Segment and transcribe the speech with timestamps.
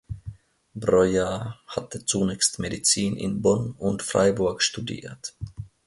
[0.73, 5.35] Breuer hatte zunächst Medizin in Bonn und Freiburg studiert.